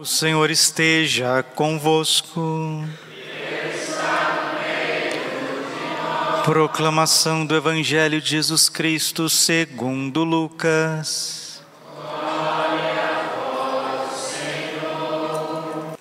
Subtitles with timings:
[0.00, 2.82] O Senhor esteja convosco.
[6.42, 11.62] Proclamação do Evangelho de Jesus Cristo segundo Lucas.
[11.94, 15.98] Glória a vós, Senhor.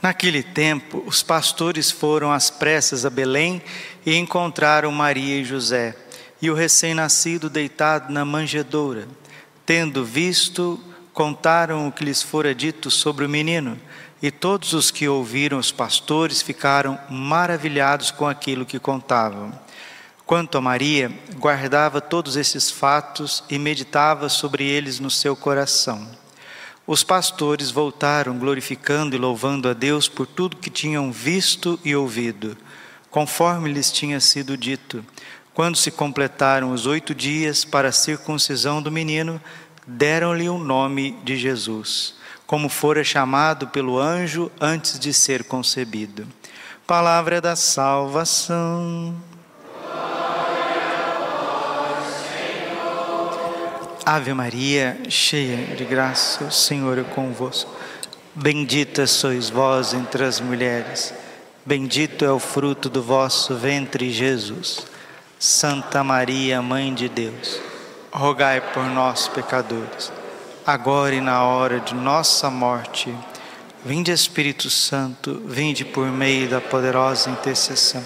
[0.00, 3.60] Naquele tempo, os pastores foram às pressas a Belém
[4.06, 5.96] e encontraram Maria e José
[6.40, 9.08] e o recém-nascido deitado na manjedoura.
[9.66, 10.78] Tendo visto,
[11.12, 13.78] contaram o que lhes fora dito sobre o menino,
[14.22, 19.52] e todos os que ouviram os pastores ficaram maravilhados com aquilo que contavam.
[20.26, 26.08] Quanto a Maria, guardava todos esses fatos e meditava sobre eles no seu coração.
[26.86, 32.56] Os pastores voltaram glorificando e louvando a Deus por tudo que tinham visto e ouvido,
[33.10, 35.04] conforme lhes tinha sido dito.
[35.54, 39.40] Quando se completaram os oito dias para a circuncisão do menino,
[39.86, 46.26] deram-lhe o nome de Jesus, como fora chamado pelo anjo antes de ser concebido.
[46.88, 49.14] Palavra da salvação.
[54.04, 57.70] Ave Maria, cheia de graça, o Senhor é convosco.
[58.34, 61.14] Bendita sois vós entre as mulheres,
[61.64, 64.93] bendito é o fruto do vosso ventre, Jesus.
[65.44, 67.60] Santa Maria, Mãe de Deus,
[68.10, 70.10] rogai por nós, pecadores,
[70.66, 73.14] agora e na hora de nossa morte.
[73.84, 78.02] Vinde, Espírito Santo, vinde por meio da poderosa intercessão.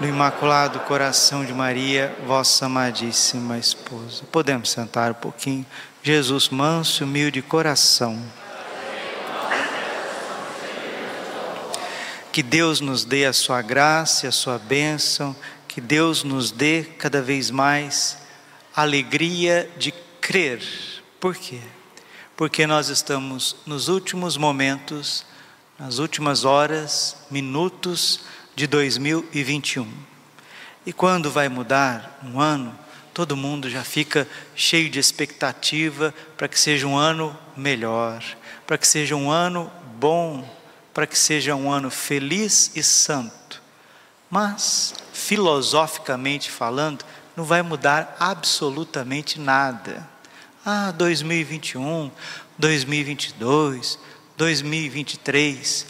[0.00, 4.24] No Imaculado Coração de Maria, vossa amadíssima esposa.
[4.32, 5.64] Podemos sentar um pouquinho.
[6.02, 8.20] Jesus, manso e humilde coração.
[12.32, 15.34] Que Deus nos dê a sua graça a sua bênção
[15.76, 18.16] que Deus nos dê cada vez mais
[18.74, 20.62] alegria de crer.
[21.20, 21.60] Por quê?
[22.34, 25.26] Porque nós estamos nos últimos momentos,
[25.78, 28.20] nas últimas horas, minutos
[28.54, 29.86] de 2021.
[30.86, 32.74] E quando vai mudar um ano,
[33.12, 38.24] todo mundo já fica cheio de expectativa para que seja um ano melhor,
[38.66, 40.42] para que seja um ano bom,
[40.94, 43.60] para que seja um ano feliz e santo.
[44.30, 44.94] Mas
[45.26, 47.04] filosoficamente falando,
[47.34, 50.08] não vai mudar absolutamente nada.
[50.64, 52.12] Ah, 2021,
[52.56, 53.98] 2022,
[54.36, 55.86] 2023,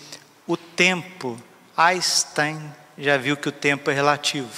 [0.46, 1.36] o tempo,
[1.76, 2.58] Einstein
[2.96, 4.48] já viu que o tempo é relativo.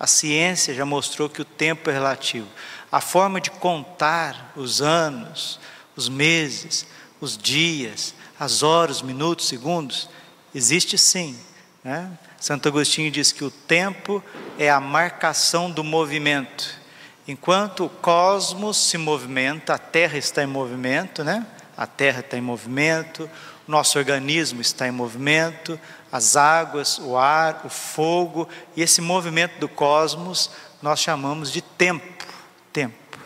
[0.00, 2.48] A ciência já mostrou que o tempo é relativo.
[2.90, 5.60] A forma de contar os anos,
[5.94, 6.86] os meses,
[7.20, 10.08] os dias, as horas, minutos, segundos,
[10.54, 11.38] existe sim.
[11.86, 12.10] Né?
[12.40, 14.20] Santo Agostinho diz que o tempo
[14.58, 16.80] é a marcação do movimento.
[17.28, 21.46] Enquanto o cosmos se movimenta, a Terra está em movimento, né?
[21.76, 23.30] A Terra está em movimento,
[23.68, 25.78] o nosso organismo está em movimento,
[26.10, 30.50] as águas, o ar, o fogo, e esse movimento do cosmos
[30.82, 32.26] nós chamamos de tempo.
[32.72, 33.16] Tempo.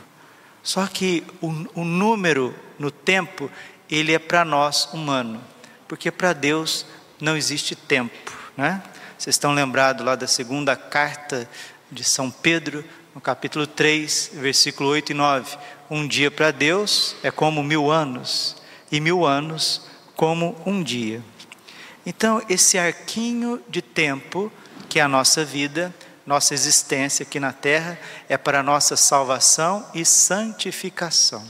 [0.62, 3.50] Só que o, o número no tempo,
[3.90, 5.42] ele é para nós humano,
[5.88, 6.84] porque para Deus
[7.18, 8.82] não existe tempo, né?
[9.16, 11.48] Vocês estão lembrados lá da segunda carta
[11.90, 12.84] de São Pedro,
[13.14, 15.56] no capítulo 3, versículo 8 e 9.
[15.90, 18.58] Um dia para Deus é como mil anos,
[18.92, 21.22] e mil anos como um dia.
[22.04, 24.52] Então, esse arquinho de tempo,
[24.90, 25.94] que é a nossa vida,
[26.26, 31.42] nossa existência aqui na terra, é para nossa salvação e santificação.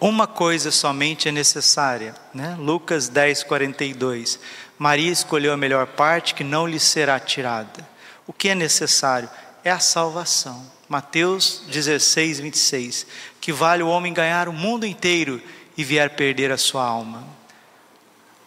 [0.00, 2.56] Uma coisa somente é necessária, né?
[2.58, 4.40] Lucas 10, 42.
[4.82, 7.88] Maria escolheu a melhor parte que não lhe será tirada.
[8.26, 9.30] O que é necessário?
[9.62, 10.68] É a salvação.
[10.88, 13.06] Mateus 16, 26.
[13.40, 15.40] Que vale o homem ganhar o mundo inteiro
[15.78, 17.24] e vier perder a sua alma.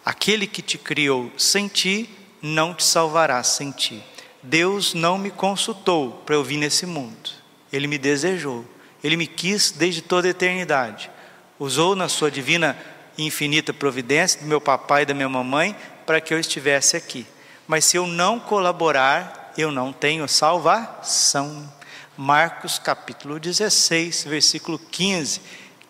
[0.04, 2.10] Aquele que te criou sem ti,
[2.42, 4.04] não te salvará sem ti.
[4.44, 7.30] Deus não me consultou para eu vir nesse mundo.
[7.72, 8.66] Ele me desejou.
[9.02, 11.10] Ele me quis desde toda a eternidade.
[11.58, 12.78] Usou na sua divina
[13.18, 15.74] e infinita providência do meu papai e da minha mamãe
[16.06, 17.26] para que eu estivesse aqui.
[17.68, 21.72] Mas se eu não colaborar, eu não tenho salvação.
[22.18, 25.42] Marcos capítulo 16, versículo 15.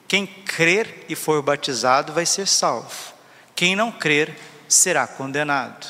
[0.07, 3.13] Quem crer e for batizado vai ser salvo.
[3.55, 5.87] Quem não crer será condenado.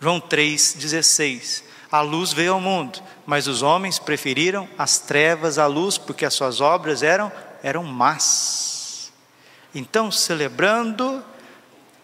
[0.00, 1.62] João 3,16.
[1.90, 6.34] A luz veio ao mundo, mas os homens preferiram as trevas à luz, porque as
[6.34, 7.32] suas obras eram,
[7.62, 9.10] eram más.
[9.74, 11.24] Então, celebrando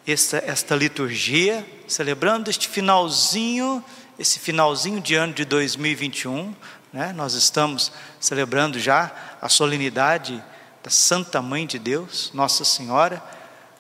[0.07, 3.83] esta, esta liturgia, celebrando este finalzinho,
[4.19, 6.55] esse finalzinho de ano de 2021,
[6.93, 7.13] né?
[7.13, 7.91] nós estamos
[8.21, 9.11] celebrando já
[9.41, 10.43] a solenidade
[10.83, 13.23] da Santa Mãe de Deus, Nossa Senhora,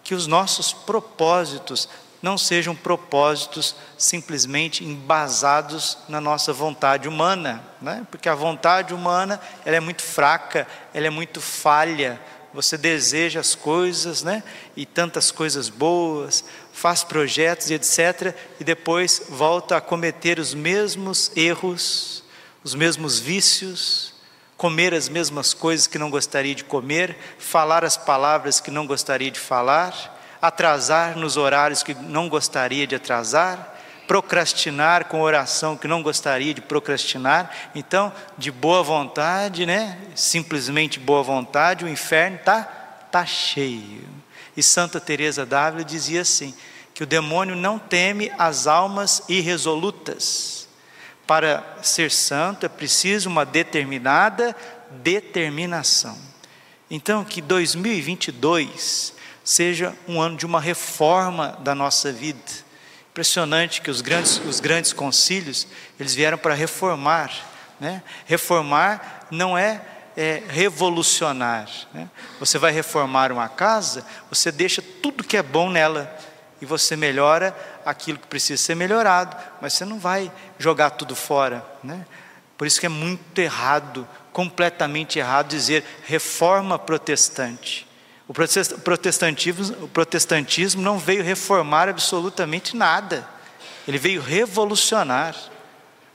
[0.03, 1.88] que os nossos propósitos
[2.25, 8.06] não sejam propósitos simplesmente embasados na nossa vontade humana, né?
[8.11, 12.19] porque a vontade humana ela é muito fraca, ela é muito falha.
[12.55, 14.43] Você deseja as coisas, né?
[14.77, 18.35] E tantas coisas boas, faz projetos e etc.
[18.61, 22.23] E depois volta a cometer os mesmos erros,
[22.62, 24.15] os mesmos vícios,
[24.56, 29.31] comer as mesmas coisas que não gostaria de comer, falar as palavras que não gostaria
[29.31, 30.15] de falar
[30.47, 33.74] atrasar nos horários que não gostaria de atrasar,
[34.06, 37.51] procrastinar com oração que não gostaria de procrastinar.
[37.75, 39.99] Então, de boa vontade, né?
[40.15, 42.85] Simplesmente boa vontade, o inferno tá
[43.15, 44.09] tá cheio.
[44.56, 46.53] E Santa Teresa d'Ávila dizia assim,
[46.93, 50.67] que o demônio não teme as almas irresolutas.
[51.25, 54.55] Para ser santo é preciso uma determinada
[54.91, 56.19] determinação.
[56.91, 59.15] Então, que 2022
[59.45, 62.64] seja um ano de uma reforma da nossa vida.
[63.15, 65.69] Impressionante que os grandes, os grandes concílios,
[66.01, 67.31] eles vieram para reformar.
[67.79, 68.03] Né?
[68.27, 69.81] Reformar não é,
[70.17, 71.71] é revolucionar.
[71.93, 72.11] Né?
[72.41, 76.13] Você vai reformar uma casa, você deixa tudo que é bom nela
[76.61, 77.57] e você melhora
[77.87, 81.65] aquilo que precisa ser melhorado, mas você não vai jogar tudo fora.
[81.85, 82.05] Né?
[82.59, 87.87] Por isso que é muito errado, completamente errado dizer reforma protestante.
[88.26, 93.29] O protestantismo, o protestantismo não veio reformar absolutamente nada,
[93.87, 95.37] ele veio revolucionar.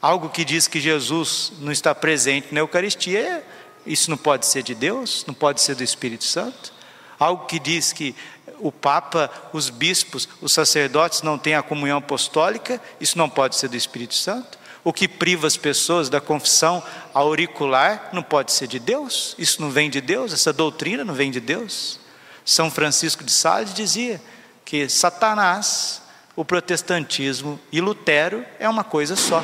[0.01, 3.45] Algo que diz que Jesus não está presente na Eucaristia,
[3.85, 6.73] isso não pode ser de Deus, não pode ser do Espírito Santo.
[7.19, 8.15] Algo que diz que
[8.59, 13.67] o Papa, os bispos, os sacerdotes não têm a comunhão apostólica, isso não pode ser
[13.67, 14.58] do Espírito Santo.
[14.83, 16.81] O que priva as pessoas da confissão
[17.13, 21.31] auricular não pode ser de Deus, isso não vem de Deus, essa doutrina não vem
[21.31, 21.99] de Deus.
[22.45, 24.21] São Francisco de Sales dizia
[24.63, 26.01] que Satanás,
[26.35, 29.43] o protestantismo e Lutero é uma coisa só,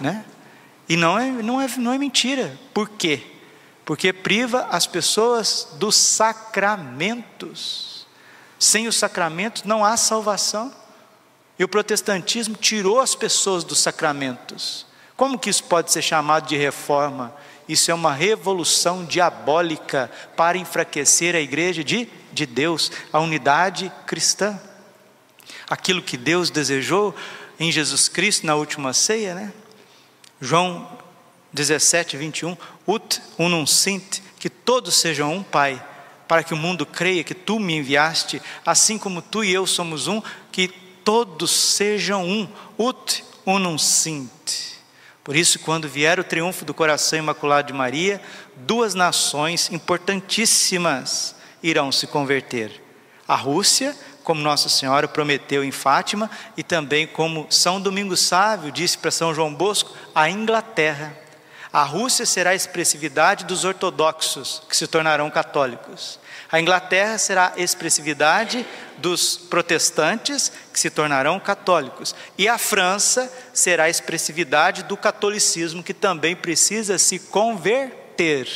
[0.00, 0.24] né?
[0.88, 2.58] E não é, não é, não é mentira.
[2.72, 3.22] Por quê?
[3.84, 8.06] Porque priva as pessoas dos sacramentos.
[8.58, 10.72] Sem os sacramentos não há salvação.
[11.58, 14.86] E o protestantismo tirou as pessoas dos sacramentos.
[15.16, 17.34] Como que isso pode ser chamado de reforma?
[17.68, 24.60] Isso é uma revolução diabólica para enfraquecer a igreja de, de Deus, a unidade cristã.
[25.68, 27.14] Aquilo que Deus desejou
[27.58, 29.52] em Jesus Cristo na última ceia, né?
[30.40, 30.98] João
[31.52, 35.82] 17, 21, ut unum sint, que todos sejam um, Pai,
[36.26, 40.08] para que o mundo creia que Tu me enviaste, assim como Tu e eu somos
[40.08, 40.68] um, que
[41.04, 42.48] todos sejam um,
[42.78, 44.30] ut unum sint.
[45.22, 48.20] Por isso, quando vier o triunfo do coração imaculado de Maria,
[48.56, 52.82] duas nações importantíssimas irão se converter:
[53.26, 58.98] a Rússia, como Nossa Senhora prometeu em Fátima, e também como São Domingos Sávio disse
[58.98, 61.23] para São João Bosco, a Inglaterra.
[61.74, 66.20] A Rússia será a expressividade dos ortodoxos, que se tornarão católicos.
[66.48, 68.64] A Inglaterra será a expressividade
[68.98, 72.14] dos protestantes, que se tornarão católicos.
[72.38, 78.46] E a França será a expressividade do catolicismo, que também precisa se converter.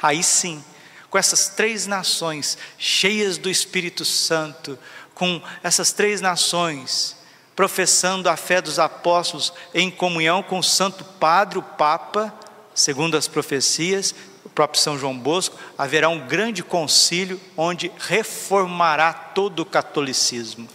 [0.00, 0.64] Aí sim,
[1.10, 4.78] com essas três nações cheias do Espírito Santo,
[5.12, 7.17] com essas três nações
[7.58, 12.32] professando a fé dos apóstolos em comunhão com o Santo Padre, o Papa,
[12.72, 19.58] segundo as profecias, o próprio São João Bosco, haverá um grande concílio onde reformará todo
[19.58, 20.68] o catolicismo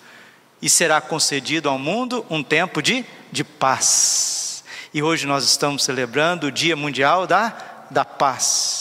[0.62, 4.62] e será concedido ao mundo um tempo de, de paz.
[4.94, 8.73] E hoje nós estamos celebrando o Dia Mundial da, da Paz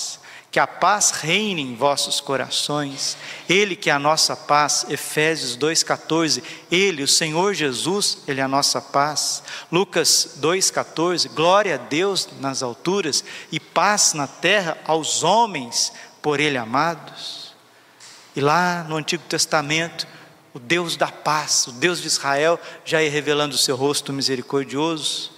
[0.53, 3.17] que a paz reine em vossos corações.
[3.49, 6.43] Ele que é a nossa paz, Efésios 2:14.
[6.71, 9.43] Ele, o Senhor Jesus, ele é a nossa paz.
[9.73, 11.31] Lucas 2:14.
[11.31, 15.91] Glória a Deus nas alturas e paz na terra aos homens
[16.21, 17.55] por ele amados.
[18.37, 20.07] E lá no Antigo Testamento,
[20.53, 25.33] o Deus da paz, o Deus de Israel, já ia revelando o seu rosto misericordioso.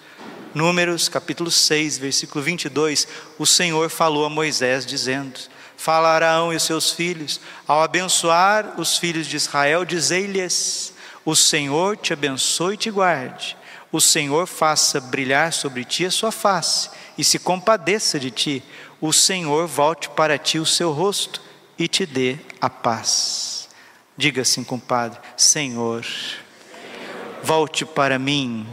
[0.54, 5.40] Números capítulo 6, versículo 22, o Senhor falou a Moisés dizendo:
[5.76, 10.94] Fala Araão e seus filhos, ao abençoar os filhos de Israel, dizei-lhes:
[11.24, 13.56] O Senhor te abençoe e te guarde.
[13.90, 18.62] O Senhor faça brilhar sobre ti a sua face e se compadeça de ti.
[19.00, 21.42] O Senhor volte para ti o seu rosto
[21.76, 23.68] e te dê a paz.
[24.16, 26.06] Diga assim, compadre: Senhor,
[27.42, 28.64] volte para mim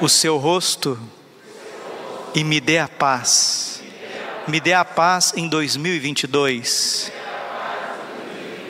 [0.00, 0.98] o seu rosto
[2.34, 3.82] e me dê a paz.
[4.46, 7.12] Me dê a paz em 2022.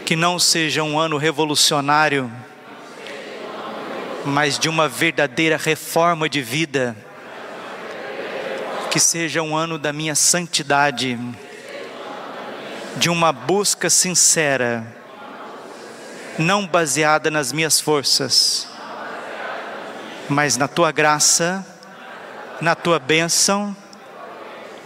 [0.05, 2.33] Que não seja um ano revolucionário,
[4.25, 6.97] mas de uma verdadeira reforma de vida.
[8.91, 11.19] Que seja um ano da minha santidade,
[12.97, 14.97] de uma busca sincera,
[16.39, 18.68] não baseada nas minhas forças,
[20.29, 21.65] mas na tua graça,
[22.61, 23.77] na tua bênção,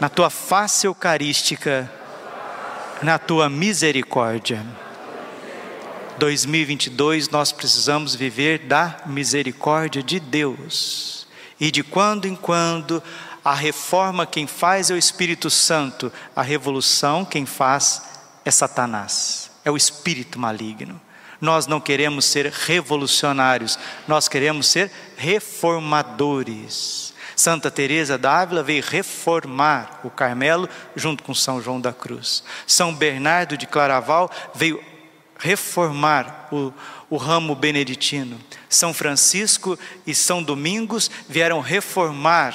[0.00, 1.90] na tua face eucarística,
[3.02, 4.64] na tua misericórdia.
[6.18, 11.26] 2022 nós precisamos viver da misericórdia de Deus.
[11.58, 13.02] E de quando em quando
[13.44, 18.02] a reforma quem faz é o Espírito Santo, a revolução quem faz
[18.44, 21.00] é Satanás, é o espírito maligno.
[21.42, 27.12] Nós não queremos ser revolucionários, nós queremos ser reformadores.
[27.34, 32.44] Santa Teresa d'Ávila veio reformar o Carmelo junto com São João da Cruz.
[32.64, 34.80] São Bernardo de Claraval veio
[35.36, 36.72] reformar o,
[37.10, 38.38] o ramo beneditino.
[38.68, 42.54] São Francisco e São Domingos vieram reformar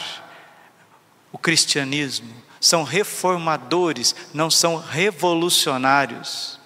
[1.30, 2.34] o cristianismo.
[2.62, 6.57] São reformadores, não são revolucionários.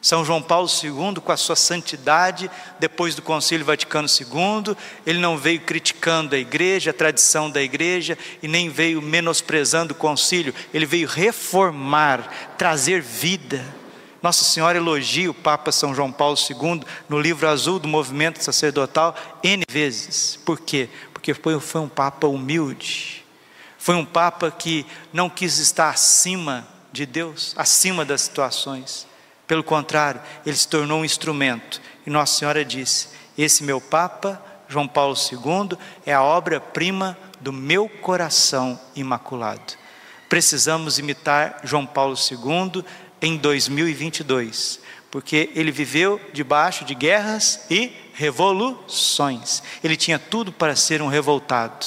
[0.00, 5.36] São João Paulo II, com a sua santidade, depois do Concílio Vaticano II, ele não
[5.36, 10.86] veio criticando a igreja, a tradição da igreja, e nem veio menosprezando o concílio, ele
[10.86, 13.64] veio reformar, trazer vida.
[14.22, 19.16] Nossa Senhora elogia o Papa São João Paulo II no livro azul do movimento sacerdotal
[19.42, 20.38] N vezes.
[20.44, 20.88] Por quê?
[21.12, 23.24] Porque foi, foi um Papa humilde,
[23.76, 29.07] foi um Papa que não quis estar acima de Deus, acima das situações
[29.48, 31.80] pelo contrário, ele se tornou um instrumento.
[32.06, 37.88] E Nossa Senhora disse: Esse meu Papa, João Paulo II, é a obra-prima do meu
[37.88, 39.72] coração imaculado.
[40.28, 42.84] Precisamos imitar João Paulo II
[43.22, 49.62] em 2022, porque ele viveu debaixo de guerras e revoluções.
[49.82, 51.86] Ele tinha tudo para ser um revoltado,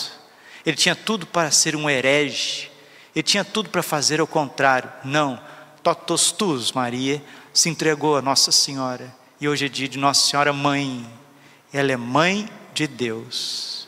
[0.66, 2.72] ele tinha tudo para ser um herege,
[3.16, 4.92] ele tinha tudo para fazer o contrário.
[5.04, 5.40] Não,
[5.84, 7.22] totos tus, Maria,
[7.54, 9.14] se entregou a Nossa Senhora.
[9.40, 11.06] E hoje é dia de Nossa Senhora Mãe.
[11.74, 13.88] Ela é mãe de Deus.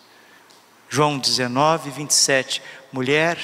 [0.90, 2.62] João 19, 27.
[2.92, 3.38] Mulher,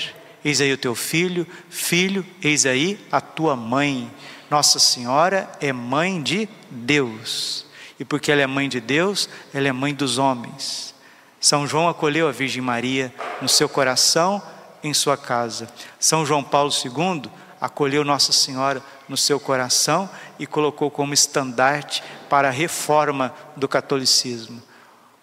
[0.44, 1.48] eis aí o teu filho.
[1.70, 4.12] Filho, eis aí a tua mãe.
[4.50, 7.66] Nossa Senhora é mãe de Deus.
[8.00, 10.96] E porque ela é mãe de Deus, ela é mãe dos homens.
[11.40, 14.42] São João acolheu a Virgem Maria no seu coração,
[14.84, 15.70] em sua casa.
[16.00, 22.48] São João Paulo II acolheu Nossa Senhora no seu coração e colocou como estandarte para
[22.48, 24.62] a reforma do catolicismo.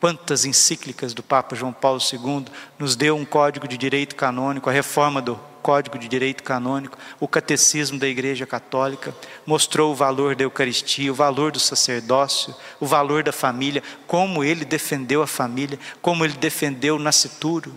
[0.01, 2.47] Quantas encíclicas do Papa João Paulo II
[2.79, 7.27] nos deu um código de direito canônico, a reforma do Código de Direito Canônico, o
[7.27, 9.13] Catecismo da Igreja Católica,
[9.45, 14.65] mostrou o valor da Eucaristia, o valor do sacerdócio, o valor da família, como ele
[14.65, 17.77] defendeu a família, como ele defendeu o nascituro.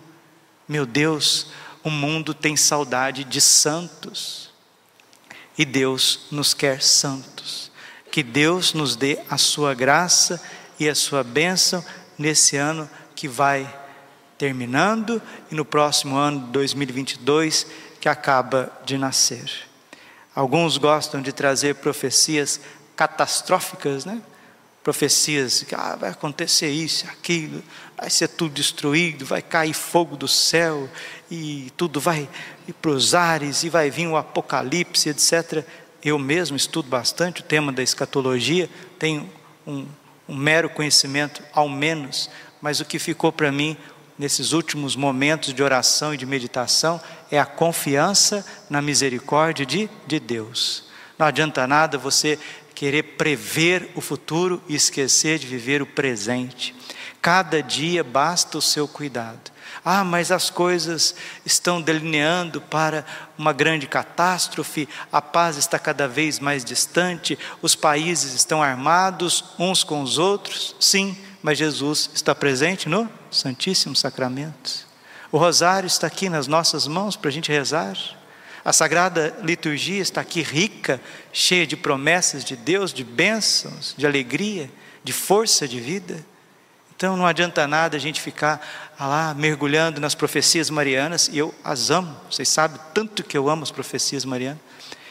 [0.67, 1.47] Meu Deus,
[1.83, 4.48] o mundo tem saudade de santos.
[5.59, 7.69] E Deus nos quer santos.
[8.09, 10.41] Que Deus nos dê a sua graça
[10.79, 11.83] e a sua bênção
[12.17, 13.69] nesse ano que vai
[14.37, 17.67] terminando e no próximo ano, 2022,
[17.99, 19.51] que acaba de nascer.
[20.33, 22.61] Alguns gostam de trazer profecias
[22.95, 24.21] catastróficas, né?
[24.83, 27.61] Profecias que ah, vai acontecer isso, aquilo,
[27.97, 30.89] vai ser tudo destruído, vai cair fogo do céu
[31.29, 32.27] e tudo vai
[32.67, 35.65] ir para os ares e vai vir o apocalipse, etc.
[36.03, 39.29] Eu mesmo estudo bastante o tema da escatologia, tenho
[39.67, 39.85] um,
[40.27, 42.29] um mero conhecimento, ao menos,
[42.61, 43.77] mas o que ficou para mim
[44.17, 50.19] nesses últimos momentos de oração e de meditação é a confiança na misericórdia de, de
[50.19, 50.83] Deus.
[51.17, 52.37] Não adianta nada você
[52.79, 56.73] querer prever o futuro e esquecer de viver o presente.
[57.21, 59.51] Cada dia basta o seu cuidado.
[59.83, 61.13] Ah, mas as coisas
[61.45, 63.05] estão delineando para
[63.37, 69.83] uma grande catástrofe, a paz está cada vez mais distante, os países estão armados uns
[69.83, 70.73] com os outros.
[70.79, 74.87] Sim, mas Jesus está presente no Santíssimo Sacramento.
[75.33, 77.97] O rosário está aqui nas nossas mãos para a gente rezar.
[78.63, 81.01] A sagrada liturgia está aqui rica,
[81.31, 84.69] cheia de promessas de Deus, de bênçãos, de alegria,
[85.03, 86.25] de força de vida.
[86.95, 91.89] Então não adianta nada a gente ficar lá mergulhando nas profecias marianas, e eu as
[91.89, 94.59] amo, vocês sabem tanto que eu amo as profecias marianas.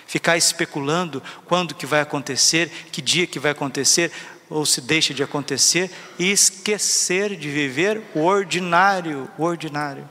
[0.07, 4.13] Ficar especulando quando que vai acontecer, que dia que vai acontecer,
[4.51, 10.07] ou se deixa de acontecer, e esquecer de viver o ordinário, o ordinário.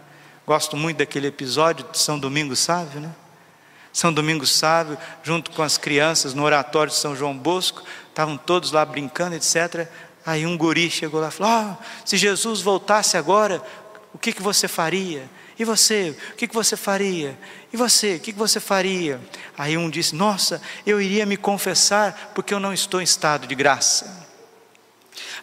[0.48, 3.12] Gosto muito daquele episódio de São Domingos Sávio, né?
[3.98, 8.72] São Domingos Sábio, junto com as crianças no oratório de São João Bosco, estavam todos
[8.72, 9.88] lá brincando, etc.
[10.24, 11.52] Aí um guri chegou lá e falou:
[11.82, 13.60] oh, se Jesus voltasse agora,
[14.14, 15.28] o que, que você faria?
[15.58, 17.40] E você, o que, que você faria?
[17.74, 19.20] E você, o que, que você faria?
[19.58, 23.56] Aí um disse: Nossa, eu iria me confessar porque eu não estou em estado de
[23.56, 24.27] graça.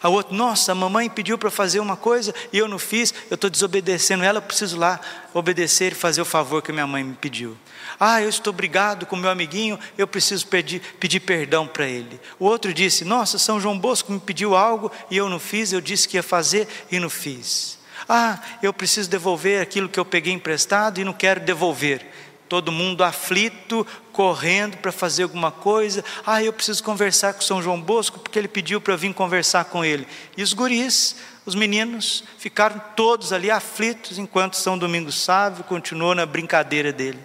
[0.05, 3.33] A outro, nossa, a mamãe pediu para fazer uma coisa e eu não fiz, eu
[3.33, 4.99] estou desobedecendo ela, eu preciso lá
[5.33, 7.57] obedecer e fazer o favor que minha mãe me pediu.
[7.99, 12.21] Ah, eu estou brigado com meu amiguinho, eu preciso pedir, pedir perdão para ele.
[12.37, 15.81] O outro disse: Nossa, São João Bosco me pediu algo e eu não fiz, eu
[15.81, 17.79] disse que ia fazer e não fiz.
[18.07, 22.05] Ah, eu preciso devolver aquilo que eu peguei emprestado e não quero devolver
[22.47, 26.03] todo mundo aflito, correndo para fazer alguma coisa.
[26.25, 29.65] Ah, eu preciso conversar com São João Bosco, porque ele pediu para eu vir conversar
[29.65, 30.07] com ele.
[30.37, 36.25] E os guris, os meninos, ficaram todos ali aflitos, enquanto São Domingos Sávio continuou na
[36.25, 37.19] brincadeira dele.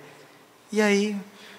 [0.72, 1.16] E aí,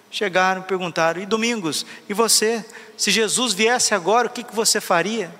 [0.10, 2.66] chegaram, perguntaram: E Domingos, e você?
[2.98, 5.34] Se Jesus viesse agora, o que, que você faria?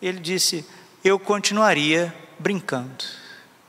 [0.00, 0.64] Ele disse:
[1.02, 3.04] Eu continuaria brincando.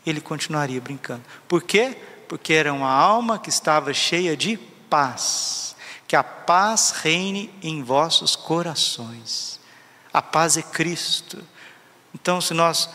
[0.06, 1.24] Ele continuaria brincando.
[1.48, 1.98] Por quê?
[2.28, 4.58] Porque era uma alma que estava cheia de
[4.90, 5.76] paz.
[6.08, 9.60] Que a paz reine em vossos corações.
[10.14, 11.42] A paz é Cristo.
[12.14, 12.90] Então, se nós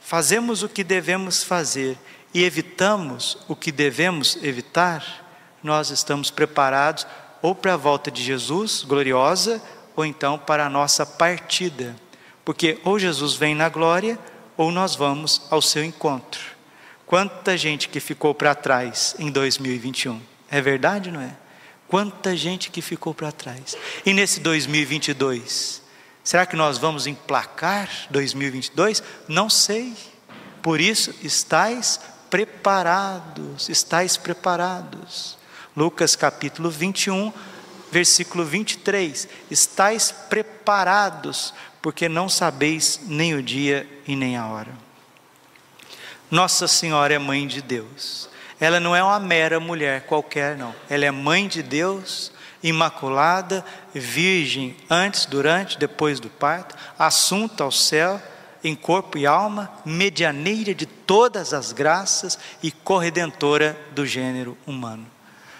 [0.00, 1.98] fazemos o que devemos fazer
[2.32, 5.26] e evitamos o que devemos evitar,
[5.62, 7.06] nós estamos preparados
[7.40, 9.62] ou para a volta de Jesus gloriosa,
[9.94, 11.96] ou então para a nossa partida.
[12.44, 14.18] Porque ou Jesus vem na glória,
[14.56, 16.57] ou nós vamos ao seu encontro.
[17.08, 20.20] Quanta gente que ficou para trás em 2021.
[20.50, 21.34] É verdade, não é?
[21.88, 23.78] Quanta gente que ficou para trás.
[24.04, 25.80] E nesse 2022,
[26.22, 29.02] será que nós vamos emplacar 2022?
[29.26, 29.94] Não sei.
[30.60, 31.98] Por isso, estáis
[32.28, 35.38] preparados, estáis preparados.
[35.74, 37.32] Lucas capítulo 21,
[37.90, 39.26] versículo 23.
[39.50, 44.87] Estáis preparados, porque não sabeis nem o dia e nem a hora.
[46.30, 48.28] Nossa Senhora é mãe de Deus.
[48.60, 50.74] Ela não é uma mera mulher qualquer, não.
[50.90, 53.64] Ela é mãe de Deus, imaculada,
[53.94, 58.20] virgem, antes, durante, depois do parto, assunta ao céu,
[58.62, 65.06] em corpo e alma, medianeira de todas as graças e corredentora do gênero humano.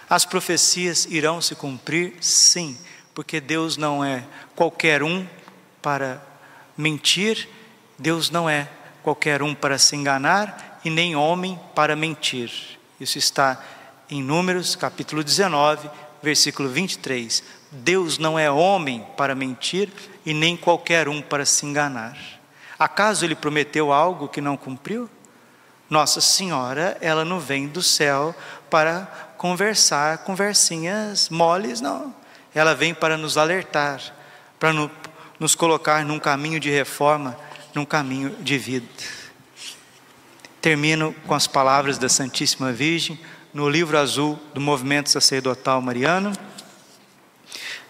[0.09, 2.77] As profecias irão se cumprir, sim,
[3.15, 4.23] porque Deus não é
[4.55, 5.25] qualquer um
[5.81, 6.21] para
[6.77, 7.47] mentir,
[7.97, 8.67] Deus não é
[9.03, 12.51] qualquer um para se enganar e nem homem para mentir.
[12.99, 13.61] Isso está
[14.09, 15.89] em Números, capítulo 19,
[16.21, 17.43] versículo 23.
[17.71, 19.89] Deus não é homem para mentir
[20.25, 22.17] e nem qualquer um para se enganar.
[22.77, 25.09] Acaso ele prometeu algo que não cumpriu?
[25.89, 28.35] Nossa Senhora, ela não vem do céu
[28.69, 29.07] para
[29.37, 32.13] conversar conversinhas moles, não.
[32.53, 34.01] Ela vem para nos alertar,
[34.59, 34.71] para
[35.39, 37.37] nos colocar num caminho de reforma
[37.73, 38.87] num caminho de vida.
[40.61, 43.19] Termino com as palavras da Santíssima Virgem
[43.53, 46.33] no livro azul do Movimento Sacerdotal Mariano.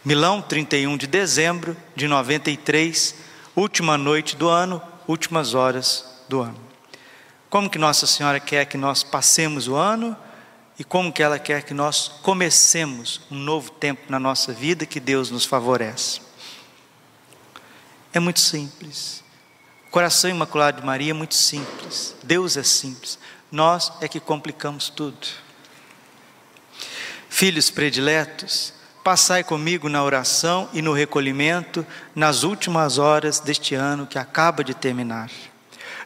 [0.06, 3.16] Milão, 31 de dezembro de 93,
[3.56, 6.60] última noite do ano, últimas horas do ano.
[7.50, 10.16] Como que Nossa Senhora quer que nós passemos o ano
[10.78, 15.00] e como que ela quer que nós comecemos um novo tempo na nossa vida que
[15.00, 16.22] Deus nos favorece.
[18.14, 19.19] É muito simples.
[19.92, 22.16] Coração imaculado de Maria é muito simples.
[22.24, 23.18] Deus é simples.
[23.52, 25.28] Nós é que complicamos tudo.
[27.28, 28.74] Filhos prediletos,
[29.04, 34.76] passai comigo na oração e no recolhimento nas últimas horas deste ano que acaba de
[34.76, 35.32] terminar.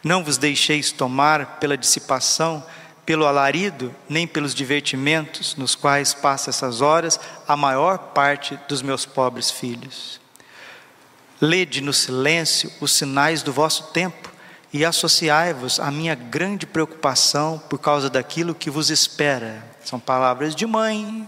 [0.02, 2.66] Não vos deixeis tomar pela dissipação,
[3.06, 9.06] pelo alarido, nem pelos divertimentos nos quais passa essas horas a maior parte dos meus
[9.06, 10.23] pobres filhos.
[11.42, 14.32] Lede no silêncio os sinais do vosso tempo
[14.74, 19.64] e associai-vos à minha grande preocupação por causa daquilo que vos espera.
[19.84, 21.28] São palavras de mãe,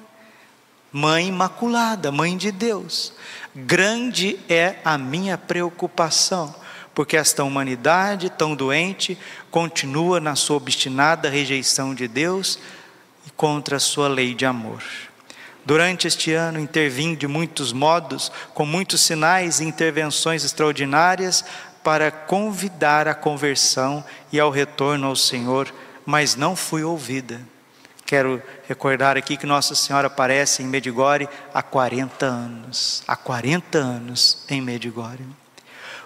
[0.92, 3.14] mãe imaculada, mãe de Deus.
[3.56, 6.56] Grande é a minha preocupação,
[6.94, 9.18] porque esta humanidade tão doente
[9.52, 12.58] continua na sua obstinada rejeição de Deus
[13.28, 14.82] e contra a sua lei de amor.
[15.66, 21.44] Durante este ano, intervim de muitos modos, com muitos sinais e intervenções extraordinárias
[21.84, 25.74] para convidar à conversão e ao retorno ao Senhor,
[26.06, 27.42] mas não fui ouvida.
[28.06, 33.04] Quero recordar aqui que Nossa Senhora aparece em Medigore há 40 anos.
[33.08, 35.26] Há 40 anos em Medigore.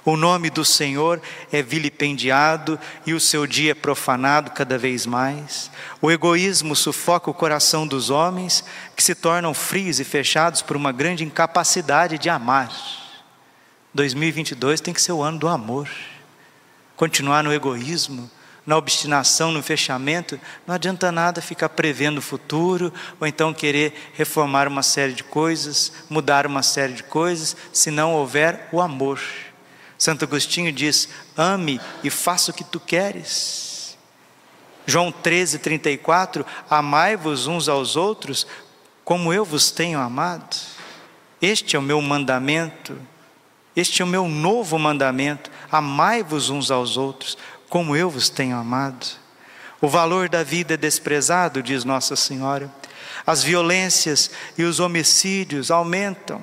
[0.09, 5.69] O nome do Senhor é vilipendiado e o seu dia é profanado cada vez mais.
[6.01, 8.63] O egoísmo sufoca o coração dos homens,
[8.95, 12.71] que se tornam frios e fechados por uma grande incapacidade de amar.
[13.93, 15.87] 2022 tem que ser o ano do amor.
[16.95, 18.31] Continuar no egoísmo,
[18.65, 24.67] na obstinação, no fechamento, não adianta nada ficar prevendo o futuro, ou então querer reformar
[24.67, 29.19] uma série de coisas, mudar uma série de coisas, se não houver o amor.
[29.99, 33.97] Santo Agostinho diz: ame e faça o que tu queres.
[34.87, 38.47] João 13, 34: Amai-vos uns aos outros
[39.03, 40.55] como eu vos tenho amado.
[41.41, 42.97] Este é o meu mandamento,
[43.75, 49.05] este é o meu novo mandamento: amai-vos uns aos outros como eu vos tenho amado.
[49.81, 52.73] O valor da vida é desprezado, diz Nossa Senhora.
[53.25, 56.41] As violências e os homicídios aumentam.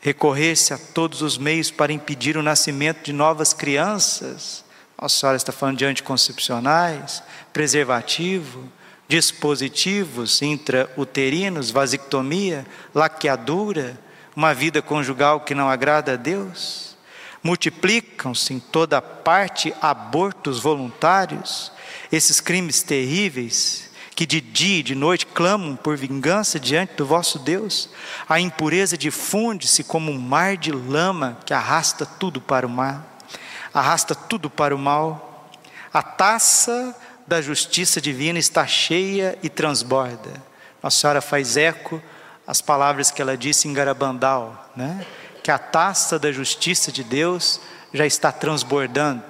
[0.00, 4.64] Recorrer-se a todos os meios para impedir o nascimento de novas crianças.
[5.00, 8.70] Nossa Senhora está falando de anticoncepcionais, preservativo,
[9.08, 13.98] dispositivos intrauterinos, vasectomia, laqueadura,
[14.36, 16.96] uma vida conjugal que não agrada a Deus.
[17.42, 21.72] Multiplicam-se em toda parte abortos voluntários,
[22.12, 23.87] esses crimes terríveis
[24.18, 27.88] que de dia e de noite clamam por vingança diante do vosso Deus.
[28.28, 33.16] A impureza difunde-se como um mar de lama que arrasta tudo para o mar,
[33.72, 35.48] arrasta tudo para o mal.
[35.92, 36.96] A taça
[37.28, 40.32] da justiça divina está cheia e transborda.
[40.82, 42.02] Nossa Senhora faz eco
[42.44, 45.06] às palavras que ela disse em Garabandal, né?
[45.44, 47.60] que a taça da justiça de Deus
[47.94, 49.22] já está transbordando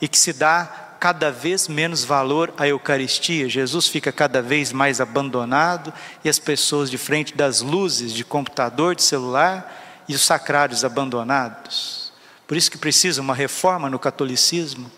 [0.00, 3.48] e que se dá cada vez menos valor à Eucaristia.
[3.48, 5.92] Jesus fica cada vez mais abandonado
[6.24, 12.12] e as pessoas de frente das luzes de computador, de celular e os sacrários abandonados.
[12.46, 14.90] Por isso que precisa uma reforma no catolicismo,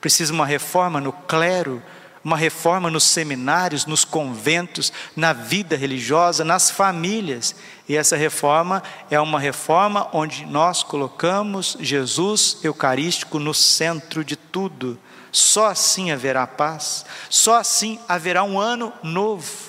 [0.00, 1.82] precisa uma reforma no clero,
[2.22, 7.54] uma reforma nos seminários, nos conventos, na vida religiosa, nas famílias.
[7.88, 14.98] E essa reforma é uma reforma onde nós colocamos Jesus Eucarístico no centro de tudo.
[15.30, 19.68] Só assim haverá paz, só assim haverá um ano novo.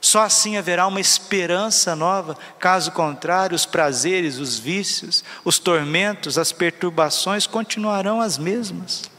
[0.00, 6.50] Só assim haverá uma esperança nova, caso contrário, os prazeres, os vícios, os tormentos, as
[6.50, 9.10] perturbações continuarão as mesmas.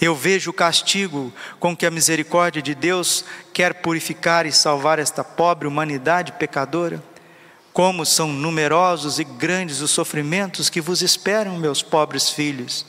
[0.00, 5.22] Eu vejo o castigo com que a misericórdia de Deus quer purificar e salvar esta
[5.22, 7.02] pobre humanidade pecadora.
[7.72, 12.86] Como são numerosos e grandes os sofrimentos que vos esperam, meus pobres filhos,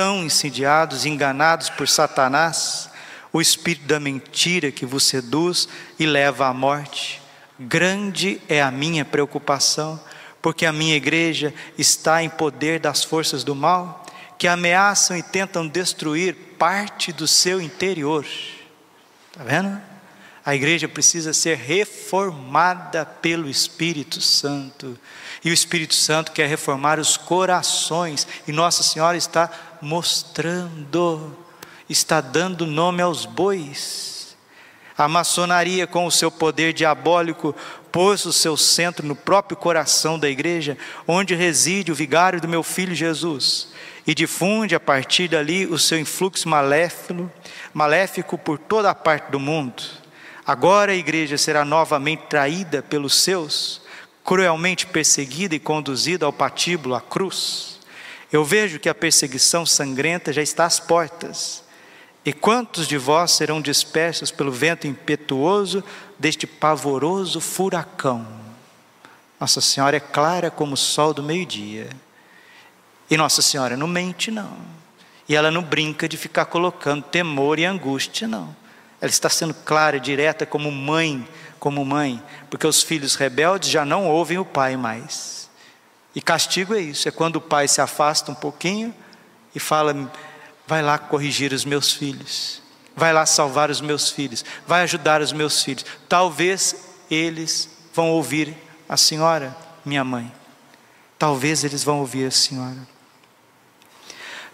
[0.00, 2.88] tão insidiados, enganados por Satanás,
[3.30, 7.20] o espírito da mentira que vos seduz e leva à morte.
[7.58, 10.00] Grande é a minha preocupação,
[10.40, 14.06] porque a minha igreja está em poder das forças do mal,
[14.38, 18.24] que ameaçam e tentam destruir parte do seu interior.
[18.24, 19.78] Está vendo?
[20.42, 24.98] A igreja precisa ser reformada pelo Espírito Santo.
[25.44, 28.26] E o Espírito Santo quer reformar os corações.
[28.48, 31.36] E Nossa Senhora está mostrando,
[31.88, 34.36] está dando nome aos bois.
[34.96, 37.54] A maçonaria, com o seu poder diabólico,
[37.90, 42.62] pôs o seu centro no próprio coração da igreja, onde reside o vigário do meu
[42.62, 43.68] filho Jesus
[44.06, 47.30] e difunde a partir dali o seu influxo maléfico,
[47.72, 49.82] maléfico por toda a parte do mundo.
[50.46, 53.80] Agora a igreja será novamente traída pelos seus,
[54.24, 57.69] cruelmente perseguida e conduzida ao patíbulo, à cruz.
[58.32, 61.64] Eu vejo que a perseguição sangrenta já está às portas.
[62.24, 65.82] E quantos de vós serão dispersos pelo vento impetuoso
[66.18, 68.26] deste pavoroso furacão?
[69.38, 71.88] Nossa Senhora é clara como o sol do meio-dia.
[73.10, 74.56] E Nossa Senhora não mente, não.
[75.26, 78.54] E ela não brinca de ficar colocando temor e angústia, não.
[79.00, 81.26] Ela está sendo clara direta como mãe,
[81.58, 85.39] como mãe, porque os filhos rebeldes já não ouvem o pai mais.
[86.14, 88.94] E castigo é isso, é quando o pai se afasta um pouquinho
[89.54, 90.10] e fala:
[90.66, 92.62] vai lá corrigir os meus filhos,
[92.96, 95.84] vai lá salvar os meus filhos, vai ajudar os meus filhos.
[96.08, 96.76] Talvez
[97.10, 98.56] eles vão ouvir
[98.88, 100.32] a senhora, minha mãe.
[101.18, 102.78] Talvez eles vão ouvir a senhora.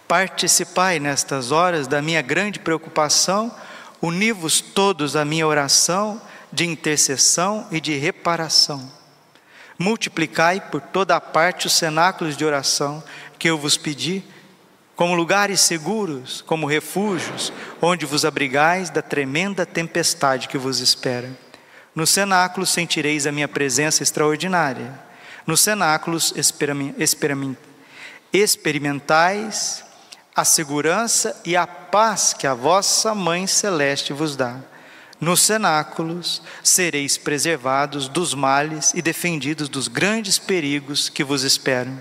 [0.07, 3.55] Participai nestas horas da minha grande preocupação,
[4.01, 6.21] uni-vos todos à minha oração
[6.53, 8.91] de intercessão e de reparação.
[9.79, 13.03] Multiplicai por toda a parte os cenáculos de oração
[13.39, 14.25] que eu vos pedi,
[14.95, 21.31] como lugares seguros, como refúgios, onde vos abrigais da tremenda tempestade que vos espera.
[21.95, 24.99] No cenáculo sentireis a minha presença extraordinária.
[25.47, 26.33] Nos cenáculos
[28.33, 29.85] experimentais
[30.35, 34.57] a segurança e a paz que a vossa Mãe Celeste vos dá.
[35.21, 41.99] Nos cenáculos sereis preservados dos males e defendidos dos grandes perigos que vos esperam.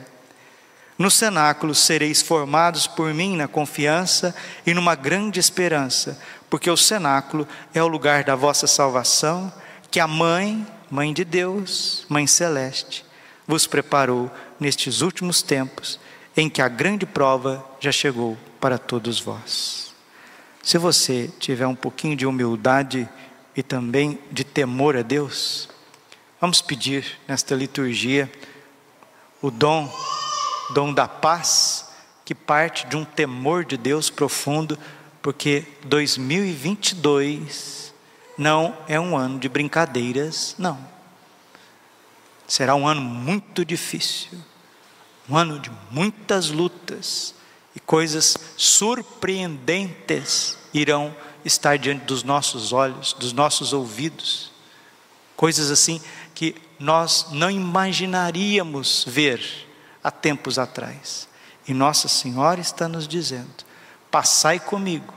[0.97, 7.47] Nos cenáculos sereis formados por mim na confiança e numa grande esperança, porque o cenáculo
[7.73, 9.51] é o lugar da vossa salvação,
[9.91, 13.05] que a Mãe, Mãe de Deus, Mãe Celeste,
[13.47, 15.99] vos preparou nestes últimos tempos
[16.35, 19.84] em que a grande prova já chegou para todos vós.
[20.65, 23.07] Se você tiver um pouquinho de humildade
[23.55, 25.69] e também de temor a Deus,
[26.41, 28.31] vamos pedir nesta liturgia
[29.43, 29.87] o dom,
[30.73, 31.91] dom da paz,
[32.25, 34.75] que parte de um temor de Deus profundo,
[35.21, 37.93] porque 2022
[38.35, 40.79] não é um ano de brincadeiras, não.
[42.47, 44.31] Será um ano muito difícil
[45.29, 47.35] um ano de muitas lutas
[47.75, 54.51] e coisas surpreendentes irão estar diante dos nossos olhos, dos nossos ouvidos.
[55.35, 56.01] Coisas assim
[56.33, 59.67] que nós não imaginaríamos ver
[60.03, 61.27] há tempos atrás.
[61.67, 63.65] E Nossa Senhora está nos dizendo:
[64.09, 65.13] passai comigo,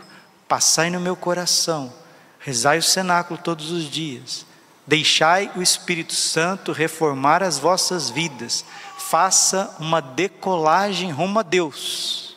[0.49, 1.92] passai no meu coração,
[2.40, 4.44] rezai o cenáculo todos os dias,
[4.87, 8.64] deixai o Espírito Santo reformar as vossas vidas,
[8.97, 12.28] faça uma decolagem rumo a Deus,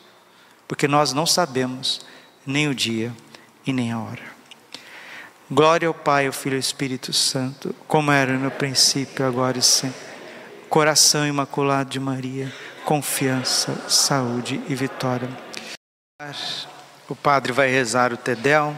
[0.72, 2.00] porque nós não sabemos
[2.48, 3.14] nem o dia
[3.68, 4.24] e nem a hora.
[5.52, 9.62] Glória ao Pai, ao Filho e ao Espírito Santo, como era no princípio, agora e
[9.62, 10.00] sempre.
[10.70, 12.50] Coração imaculado de Maria,
[12.86, 15.28] confiança, saúde e vitória.
[17.10, 18.74] O padre vai rezar o Tedel,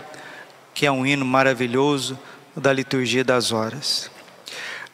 [0.74, 2.18] que é um hino maravilhoso
[2.56, 4.10] da liturgia das horas.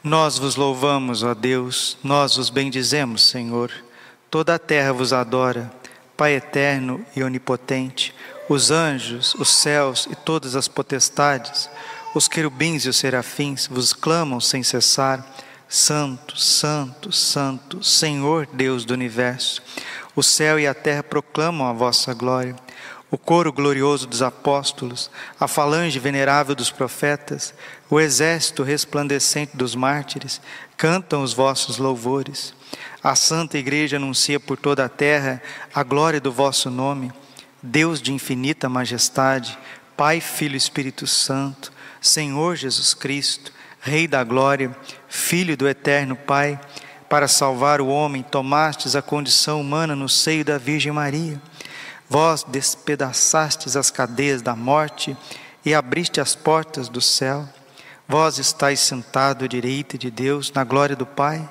[0.04, 3.72] Nós vos louvamos, ó Deus, nós vos bendizemos, Senhor.
[4.30, 5.79] Toda a terra vos adora,
[6.20, 8.14] Pai eterno e onipotente,
[8.46, 11.66] os anjos, os céus e todas as potestades,
[12.14, 15.26] os querubins e os serafins vos clamam sem cessar:
[15.66, 19.62] Santo, Santo, Santo, Senhor Deus do universo.
[20.14, 22.54] O céu e a terra proclamam a vossa glória
[23.10, 27.52] o coro glorioso dos apóstolos, a falange venerável dos profetas,
[27.90, 30.40] o exército resplandecente dos mártires,
[30.76, 32.54] cantam os vossos louvores.
[33.02, 35.42] A Santa Igreja anuncia por toda a terra
[35.74, 37.12] a glória do vosso nome.
[37.62, 39.58] Deus de infinita majestade,
[39.96, 44.76] Pai, Filho e Espírito Santo, Senhor Jesus Cristo, Rei da glória,
[45.08, 46.60] Filho do eterno Pai,
[47.08, 51.40] para salvar o homem, tomastes a condição humana no seio da Virgem Maria
[52.10, 55.16] Vós despedaçastes as cadeias da morte
[55.64, 57.48] e abriste as portas do céu.
[58.08, 61.48] Vós estáis sentado à direita de Deus, na glória do Pai.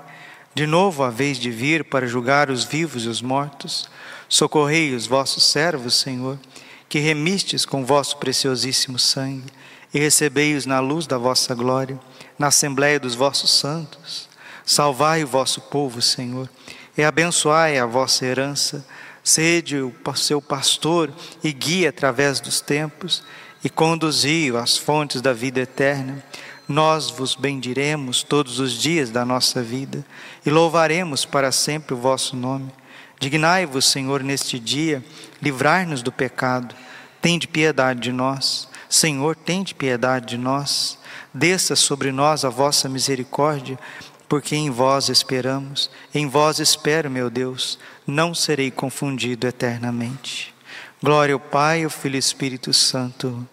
[0.53, 3.89] De novo a vez de vir para julgar os vivos e os mortos.
[4.27, 6.39] Socorrei os vossos servos, Senhor,
[6.87, 9.51] que remistes com vosso preciosíssimo sangue,
[9.93, 11.99] e recebei-os na luz da vossa glória,
[12.37, 14.29] na assembléia dos vossos santos.
[14.63, 16.47] Salvai o vosso povo, Senhor,
[16.97, 18.85] e abençoai a vossa herança
[19.23, 23.23] Sede o seu pastor e guia através dos tempos
[23.63, 26.23] e conduzi-o às fontes da vida eterna.
[26.69, 30.05] Nós vos bendiremos todos os dias da nossa vida
[30.45, 32.71] e louvaremos para sempre o vosso nome.
[33.19, 35.03] Dignai-vos, Senhor, neste dia,
[35.41, 36.75] livrar-nos do pecado.
[37.19, 38.69] Tende piedade de nós.
[38.87, 40.99] Senhor, tende piedade de nós.
[41.33, 43.77] Desça sobre nós a vossa misericórdia
[44.27, 50.53] porque em vós esperamos, em vós espero, meu Deus, não serei confundido eternamente.
[51.01, 53.47] Glória ao Pai, ao Filho e ao Espírito Santo